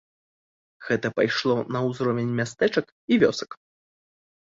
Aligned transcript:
Гэта 0.85 1.09
пайшло 1.19 1.57
на 1.75 1.79
ўзровень 1.87 2.31
мястэчак 2.39 2.85
і 2.89 3.13
вёсак. 3.25 3.51